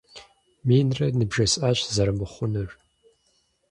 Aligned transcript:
Минрэ 0.67 1.07
ныбжесӏащ 1.17 1.79
зэрымыхъунур! 1.93 2.69